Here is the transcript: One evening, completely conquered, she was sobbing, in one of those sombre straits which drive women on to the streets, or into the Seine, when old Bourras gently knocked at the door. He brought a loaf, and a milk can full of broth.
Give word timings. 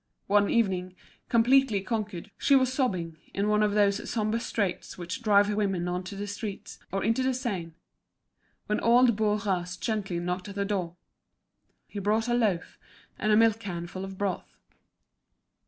One 0.25 0.49
evening, 0.49 0.95
completely 1.29 1.79
conquered, 1.81 2.31
she 2.35 2.55
was 2.55 2.73
sobbing, 2.73 3.17
in 3.35 3.47
one 3.47 3.61
of 3.61 3.73
those 3.73 4.09
sombre 4.09 4.39
straits 4.39 4.97
which 4.97 5.21
drive 5.21 5.53
women 5.53 5.87
on 5.87 6.03
to 6.05 6.15
the 6.15 6.25
streets, 6.25 6.79
or 6.91 7.03
into 7.03 7.21
the 7.21 7.35
Seine, 7.35 7.73
when 8.65 8.79
old 8.79 9.15
Bourras 9.15 9.77
gently 9.79 10.19
knocked 10.19 10.49
at 10.49 10.55
the 10.55 10.65
door. 10.65 10.95
He 11.85 11.99
brought 11.99 12.27
a 12.27 12.33
loaf, 12.33 12.79
and 13.19 13.31
a 13.31 13.37
milk 13.37 13.59
can 13.59 13.85
full 13.85 14.03
of 14.03 14.17
broth. 14.17 14.57